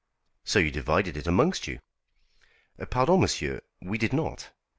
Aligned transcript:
"So 0.43 0.57
you 0.57 0.71
divided 0.71 1.15
it 1.15 1.27
amongst 1.27 1.67
you." 1.67 1.77
"Pardon, 2.89 3.19
monsieur; 3.19 3.61
we 3.83 3.99
did 3.99 4.13
not. 4.13 4.49